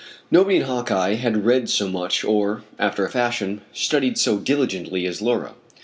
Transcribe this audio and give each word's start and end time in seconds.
Nobody 0.31 0.55
in 0.55 0.61
Hawkeye 0.63 1.13
had 1.13 1.45
read 1.45 1.69
so 1.69 1.87
much 1.87 2.23
or, 2.25 2.63
after 2.79 3.05
a 3.05 3.09
fashion, 3.11 3.61
studied 3.71 4.17
so 4.17 4.39
diligently 4.39 5.05
as 5.05 5.21
Laura. 5.21 5.53